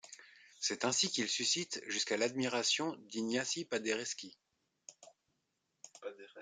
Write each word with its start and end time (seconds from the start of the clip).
C'est 0.59 0.83
ainsi 0.83 1.11
qu'il 1.11 1.29
suscite 1.29 1.79
jusqu'à 1.85 2.17
l'admiration 2.17 2.95
d'Ignacy 3.11 3.65
Paderewski. 3.65 4.35